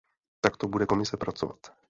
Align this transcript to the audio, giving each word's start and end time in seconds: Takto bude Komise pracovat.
Takto 0.41 0.67
bude 0.67 0.85
Komise 0.85 1.17
pracovat. 1.17 1.73